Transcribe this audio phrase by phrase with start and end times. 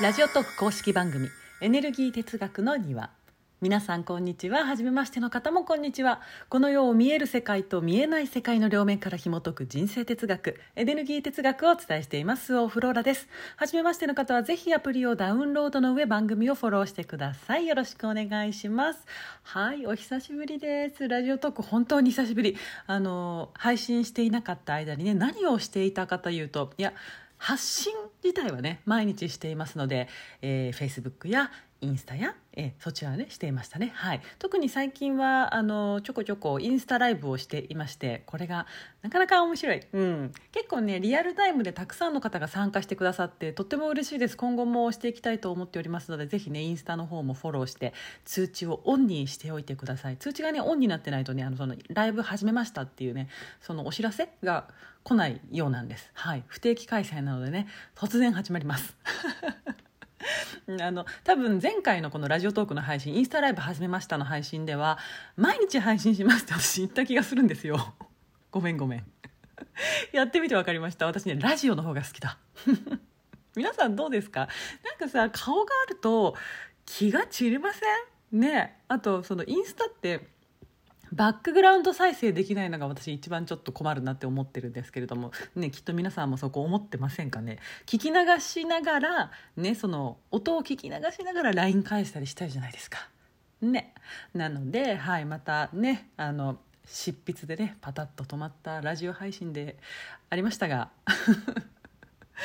[0.00, 1.28] ラジオトーク公式番組
[1.60, 3.10] エネルギー哲学の庭。
[3.60, 4.64] 皆さんこんにちは。
[4.64, 6.22] 初めましての方もこんにちは。
[6.48, 12.56] この世を見える世界と見えない世界の両面から紐解く人生哲学エネルギー哲学をお伝えしています。
[12.56, 13.28] オフローラです。
[13.56, 17.66] 初めましての方はぜひアプリをダウンロードの上番組をフォローしてください。
[17.66, 19.00] よろしくお願いします。
[19.42, 21.06] はいお久しぶりです。
[21.06, 22.56] ラジオトーク本当に久しぶり。
[22.86, 26.94] あの配信していなかった間にね何をしていたかというといや
[27.40, 30.08] 発信自体はね毎日していますので、
[30.42, 38.66] えー、Facebook やインスタや、え、そちらねしていましたね、はい、特に最近はあのちょこちょこインスタライブをしていましてこれが
[39.02, 44.36] なかなか面白い、うん、結構ねリアルタイムでたくさんの方が参加してくださってとっても嬉しいです。
[44.36, 47.94] 今後もしていきたいと思っておりますのでぜひねインスタの方もフォローして
[48.24, 50.16] 通知をオンにしておいてください。
[50.16, 53.28] 通知がねオンになってないとねあのそのライブ始めましたっていうね
[53.60, 54.68] そのお知らせが
[55.02, 56.10] 来ないようなんです。
[56.14, 58.96] はい、不定期開催なのでね、突然始まります。
[60.80, 64.98] あの多分前回のこのラジオトークの配信インスタライブ始めましたの配信では
[65.36, 67.94] 毎日配信しますって私言った気がするんですよ。
[68.50, 69.06] ごめんごめん。
[70.12, 71.06] やってみて分かりました。
[71.06, 72.38] 私ねラジオの方が好きだ。
[73.56, 74.48] 皆さんどうですか？
[74.84, 76.36] なんかさ顔があると
[76.84, 77.80] 気が散りませ
[78.36, 78.40] ん？
[78.40, 78.78] ね。
[78.88, 80.28] あとそのインスタって
[81.12, 87.58] バックグラウンド再生できないのが私一番ちょっと困るなって思ってるんですけれども、ね、きっと皆さんもそこ思ってませんかね。
[87.86, 93.08] 聞き流しながら、ね、その音を聞き流しながら LINE 返したりしたいじゃないですか。
[93.60, 93.94] ね、
[94.34, 99.76] なので、はい、またねあの執筆でねパタッと止まったラジオ配信で
[100.30, 100.90] ありましたが。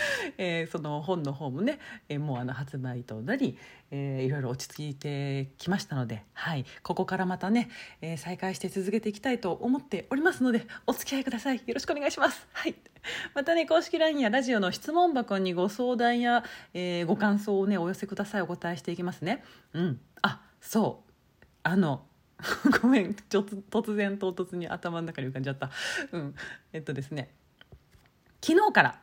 [0.38, 1.79] えー、その本の方もね、
[2.09, 3.57] えー、もうあの発売となり、
[3.91, 7.69] えー、いろいろ落ち着いてきましたので、はい、ここからまたね、
[8.01, 11.57] えー、再開して続けていきたいと思っておりますのでお付き合いください。
[11.66, 12.47] よろしくお願いします。
[12.53, 12.75] はい、
[13.33, 18.41] またね公式 LINE やラジオの質問箱にご相談や、えー、ご感想をねお寄せください。
[18.41, 19.44] お答えしていきますね。
[19.73, 21.11] うん、あそう。
[21.63, 22.05] あの
[22.81, 23.16] ごめん。
[23.16, 25.72] ちょっと突然唐突に頭の中に浮かんじゃった。
[26.11, 26.35] うん、
[26.73, 27.29] えっとですね。
[28.41, 29.00] 昨日から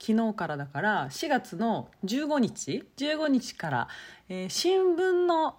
[0.00, 3.88] 昨日からだから4月の15日15日から、
[4.28, 5.56] えー、新聞の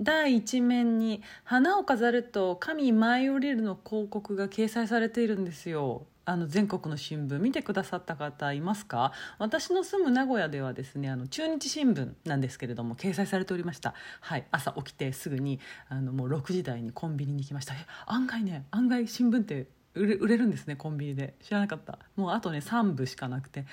[0.00, 6.06] 第一面に「花を飾ると神舞い降りる」の広告が掲載されているんですよ。
[6.24, 7.40] あの全国の新聞。
[7.40, 9.12] 見てくださった方いますか？
[9.38, 13.94] 私の住む名古屋ではですねあの中日新聞なんですけれども掲載されておりました。
[14.20, 17.74] はい朝起きてすぐにあのもう6時台にコンビニに行きました。
[18.06, 21.34] 案外ね案外新聞って売れ売れるんですねコンビニで。
[21.42, 21.98] 知らなかった。
[22.16, 23.66] もうあとね3部しかなくて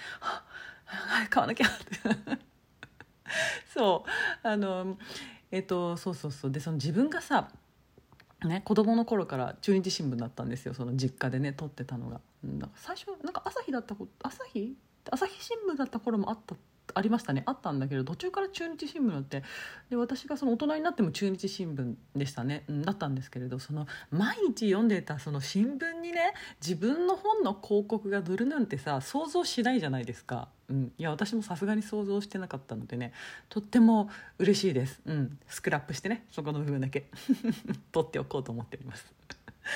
[1.30, 2.42] 「買わなきゃ」っ て
[3.74, 4.06] そ
[4.44, 4.48] う。
[4.48, 4.98] あの
[5.52, 6.52] えっとそうそうそう。
[6.52, 7.50] でその自分がさ
[8.46, 10.74] ね、子供の頃から中日新聞だったんですよ。
[10.74, 12.22] その実家でね撮ってたのが。
[12.42, 14.78] なんか最初なんか朝日だったこと朝日？
[15.12, 16.56] 朝日新聞だった頃もあった
[16.94, 17.44] ありましたね。
[17.46, 19.44] あったんだけど途中から中日新聞だって
[19.90, 30.50] で私がその大人になっても中日新聞でしたね、うん、だったんですけれどその毎日読んでたその新聞にね自分の本の広告が載るなんてさ想像しないじゃないですか。
[30.70, 33.12] うん、いや私もさすがに想像してなかったのでね
[33.50, 34.08] とっても
[34.38, 37.06] 嬉しいです、うん、スクラップしてねそこの部分だけ。
[37.92, 39.12] 取っておこうと思っております。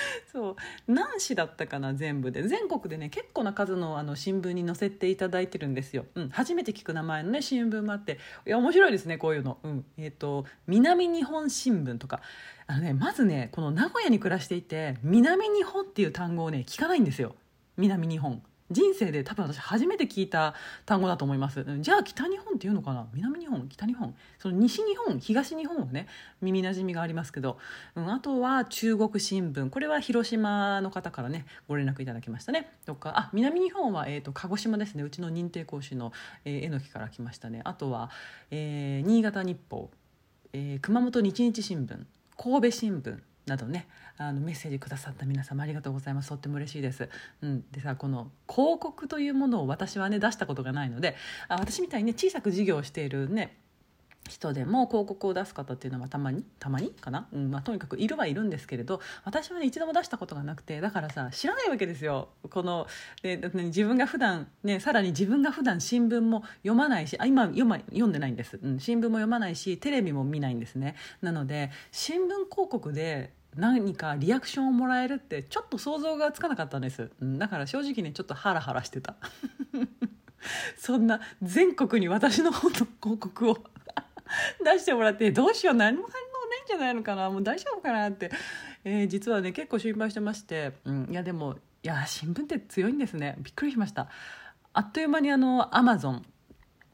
[0.32, 0.56] そう。
[0.86, 2.42] 何紙だったかな全部で。
[2.42, 8.18] 全国でね結構な数のあの新聞に載せていただいてるんですよ、うん、初めて聞く名前のね新聞もあって。
[8.46, 9.84] いや面白いですねこういうの、うん。
[9.96, 12.20] えーと、南日本新聞とか。
[12.66, 17.34] あの、ね、まずねこの名古屋に暮らしていて南日本っていう単語をね聞かないんですよ。
[17.76, 18.42] 南日本。
[18.70, 20.54] 人生で多分私初めて聞いた
[20.86, 21.64] 単語だと思います。
[21.80, 23.06] じゃあ北日本っていうのかな？
[23.12, 23.68] 南日本？
[23.68, 24.14] 北日本？
[24.38, 25.20] その西日本？
[25.20, 26.08] 東日本はね
[26.40, 27.58] 耳なじみがありますけど、
[27.94, 29.68] うん、あとは中国新聞。
[29.68, 32.70] これは広島の方からねご連絡いただきましたね。
[32.86, 33.12] とか？
[33.18, 35.02] あ南日本は、えーと、鹿児島ですね。
[35.02, 36.12] うちの認定講師の、
[36.46, 37.60] えー、えのきから来ましたね。
[37.64, 38.10] あとは、
[38.50, 39.90] えー、新潟日報、
[40.54, 41.98] えー、熊本日日新聞。
[42.38, 43.18] 神戸新聞。
[43.46, 46.28] などねあのメッセージくださった皆様ありがとうございます。
[46.28, 47.08] とっても嬉しいです、
[47.42, 51.16] うん、でさこの広告というものを私はね出したことがないので
[51.48, 53.56] あ私みたいにね小さく事業をしているね
[54.28, 62.28] 人でも広告を出す方っていうのはたまにたまにかな、うんまあ、とにかくいるはいるんですけれど私はね一度も出したことがなくてだからさ知らないわけですよ。
[62.48, 62.86] この、
[63.22, 70.96] ね、自分が普段ねさらに自分が普段新聞も読まないしあ今読,、ま、読んでないんです、うん、新聞も読まないしテレビも見ないんですね。
[71.20, 79.16] なので新聞広告で何かリアクションをもらえるってちょっと想像がつかなかったんです、うん、だから正直ねちょっとハラハラしてた。
[80.76, 83.64] そんな全国に私の本の広告を
[84.62, 88.30] 出してもらってどうしよう何も反応ないんじゃないのかなもう大丈夫かなって、
[88.84, 93.36] えー、実はね結構心配してまして、うん、いやでもいや新聞って強いんですね。
[93.40, 94.08] びっくりしました。
[94.72, 96.24] あっという間にあのアマゾン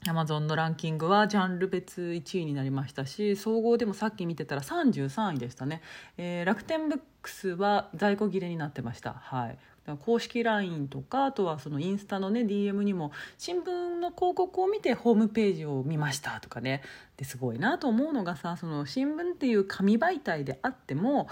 [0.08, 5.82] アマゾンのランキングはジャンル別1位になりましたし総合でもさっき見てたら33位でしたね、
[6.16, 9.12] えー、楽天ブックスは在庫切れになってました。
[9.12, 9.58] はい。
[10.04, 16.82] 公式 LINE とかあとはそのインスタのね DM にも新聞の広告を見てホームページを見ましたとかね。
[17.16, 21.28] ですごいなと思うのがさその新聞っていう紙媒体であっても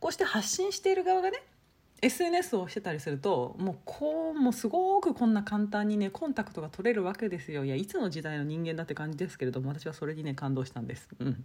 [0.00, 1.42] こうして発信している側がね
[2.00, 7.64] SNS をしてたりするともうこうもうすごくこんな簡単にねコンタクトが取れるわけですよ。
[7.64, 11.08] いやいつの時代の人間だって感じですけれども私はそれにね感動したんです。
[11.18, 11.44] うん。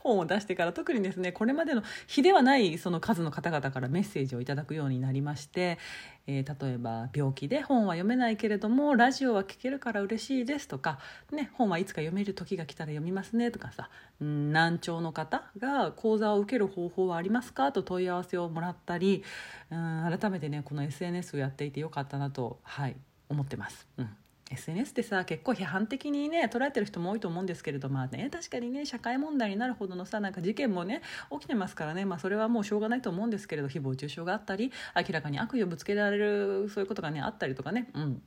[0.00, 5.78] 本を出してから特にですねこれまでの比ではないその数の方々からメッセージをいただくようになりまして、
[6.26, 10.98] えー、例えば病気で本は読めないけれどもラジオは聞けるから嬉しいですとか、
[11.32, 13.90] ね、本はいつか読める時が来たら読みますねとかさ
[14.20, 19.24] 難聴の方が講座を受ける方法はありますかと問い合わせをもらったり
[19.70, 22.96] うん改めてねこの SNS をやっていてよかったなと、はい、
[23.28, 23.86] 思ってます。
[23.98, 24.16] うん
[24.50, 31.02] SNS ってさ結構批判的にね捉えてる人も多いと思うんですけれどまあね確かにね社会問題になるほどのさなんか事件もね
[31.32, 32.04] 起きてますからね。
[32.04, 37.88] まあそれはもうしょうがないと思うんですけれど誹謗中傷があったり明らかに悪意をぶつけられるそういうことがねあったりとかね。
[37.94, 38.22] うん。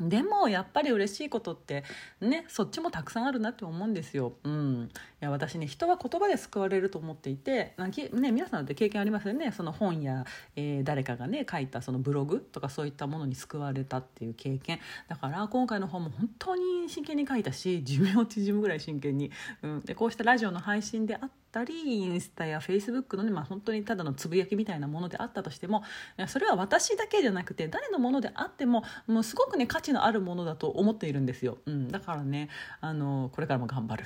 [0.00, 1.84] でもやっぱり嬉しいことって
[2.20, 4.32] ねそっちもたくさんあるなって思うんですよ。
[4.44, 9.52] うん、いや私ね人は言葉で救われると思っていてなきね、皆さんって経験ありますよね。
[9.52, 10.24] その本や、
[10.56, 14.80] えー、誰かがね書いたそのブログとかそういったものに救われたっていう経験。
[15.08, 19.30] だから今回の本も本当に真剣に書いたし寿命縮むぐらい真剣に、
[19.62, 25.82] うん、でこうしたラジオの配信であったりインスタやフェイスブックのね、まあ、本当にただのつぶやきみたいなものであったとしても
[26.28, 32.48] それは私だけじゃなくて誰のものであってももうすごくね価値のあるものだと思っているんですよ、うん、だからね
[32.80, 34.04] あのこれからも頑張る、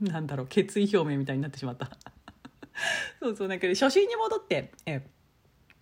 [0.00, 1.90] うん、 なんだろう決意表明みたいになってしまった。
[3.20, 5.15] そうそうなんか、ね、初心に戻ってえ。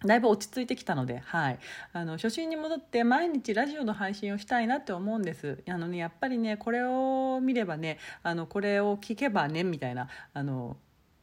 [0.06, 1.59] だいぶ落ち着いてきたので、はい、
[1.93, 5.62] あの初心に戻って毎日ラジオの配信をしたいなって思うんです。
[5.69, 10.77] あの、ね、やっぱりねこれを見ればねあのこれを聞けばねみたいなあの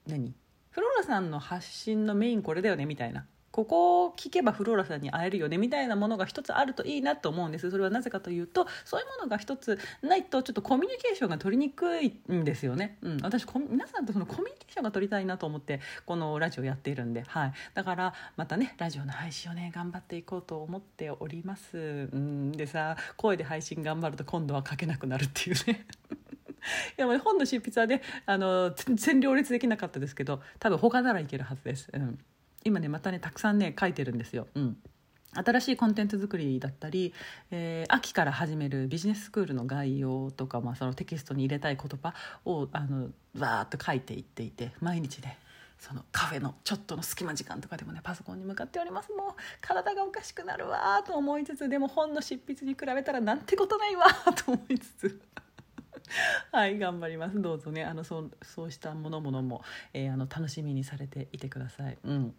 [0.08, 0.34] 何？
[0.72, 3.26] フローラさんの発信のメインこれだよねみたいな。
[3.52, 7.70] ここを聞けばフローラさんに会えるよねみたいなものが一つあるといいなと思うんです。
[7.70, 21.80] それはなぜかというとそういうものが一つないとちょっとコミュニケーションが取りにくいんですよね、うん、私皆さんとそのコミュニケーションが取りたいなと思ってこのラジオやっているんで、はい、だからまたねラジオの配信をね頑張っていこうと思っております、う
[22.18, 25.86] ん、でさ声で配信頑張ると今度は書けなくなるっていうね。
[26.96, 32.20] いや本の執筆はねあの全然両立できなかったですけど多分他ならいけるはずです、うん。
[32.64, 34.48] 今ねまたねたくさんね書いてるんですよ。
[34.56, 34.78] うん。
[35.34, 37.14] 新しいコンテンツ作りだったり、
[37.52, 42.14] えー、秋から始めるビジネススクールの概要とか、まあ、そのテキストに入れたい言葉
[42.44, 45.38] をあのわーっと書いていっていて毎日ね
[45.80, 49.12] そのカフェのちょっとの隙間時間とかでもねパソコンに向かっております。
[49.14, 54.06] もう体がおかしくなるわと思いつつでも本の執筆に比べたらなんてことないわ
[54.36, 55.22] と思いつつ
[56.52, 57.42] はい頑張ります。
[57.42, 57.84] どうぞね。
[57.84, 59.64] あのそうそうしたものものも、
[59.94, 61.98] えー、あの楽しみにされていてください。
[62.04, 62.36] うん。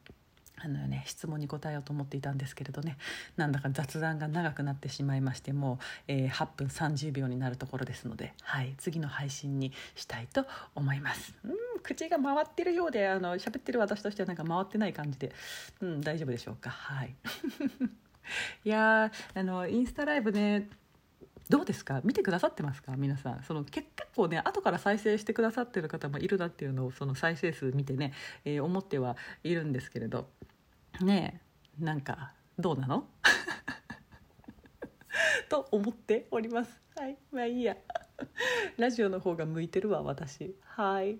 [0.64, 2.96] あのね、質問に答えようと思っていたんですけれどね。
[3.36, 11.34] なんだか雑談が長くなってしまいましてもう、えー、8分30秒になるところですので、はい、次の配信にしたいと思います。
[11.44, 11.52] うん。
[11.82, 15.32] 口が回ってるようであの喋ってる私としてはなんか回ってない感じで、
[15.80, 16.70] うん、大丈夫でしょうか？
[16.70, 17.16] はい。
[18.64, 20.68] いやあのインスタライブね
[21.48, 22.00] どうですか？
[22.04, 22.94] 見てくださってますか？
[22.96, 23.42] 皆さん。
[23.42, 28.12] その結構ね後から再生してくださってる方もいるなっていうのをその再生数見てね、
[28.44, 30.28] えー、思ってはいるんですけれど。
[31.00, 31.40] ね
[31.80, 33.08] えなんかどうなの？
[35.48, 36.80] と思っております。
[36.96, 37.16] はい。
[37.32, 37.76] まあいいや。
[38.78, 40.54] ラジオの方が向いてるわ私。
[40.62, 41.18] はい。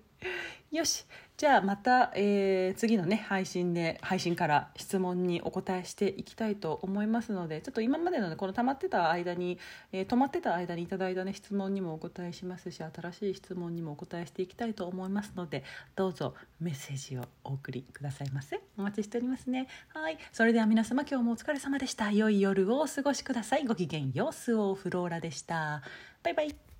[0.73, 1.05] よし。
[1.37, 9.59] じゃあまた、えー、次のね配信で配信から質問にお答えしていきたいと思いますのでちょっと今までの、ね、この溜まってた間に、
[9.91, 15.63] えー、止まってた間にいただいた、ね、質問にもお答えしますし新しい質問にもお答えしていきたいと思いますので
[15.95, 18.61] どうぞメッセージをお送りくださいませ。
[18.77, 19.67] お待ちしておりますね。
[19.89, 20.17] はい。
[20.31, 22.11] それでは皆様今日もお疲れ様でした。
[22.11, 23.65] 良い夜をお過ごしください。
[23.65, 24.33] ごきげんよう。
[24.33, 25.81] スオフローラでした。
[26.23, 26.72] バイバイ。